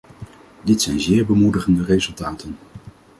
Dit 0.63 0.81
zijn 0.81 0.99
zeer 0.99 1.25
bemoedigende 1.25 1.83
resultaten. 1.83 2.57